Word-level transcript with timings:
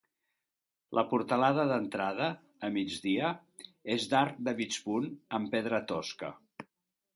La 0.99 1.03
portalada 1.11 1.65
d'entrada, 1.71 2.29
a 2.69 2.71
migdia, 2.79 3.31
és 3.99 4.09
d'arc 4.15 4.43
de 4.49 4.57
mig 4.63 4.81
punt 4.89 5.09
en 5.41 5.49
pedra 5.55 5.85
tosca. 5.95 6.35